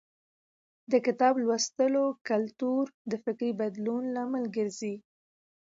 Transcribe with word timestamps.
د 0.91 0.93
کتاب 1.05 1.33
لوستلو 1.43 2.03
کلتور 2.29 2.83
د 3.11 3.13
فکري 3.23 3.51
بدلون 3.59 4.03
لامل 4.15 4.45
ګرځي. 4.55 4.95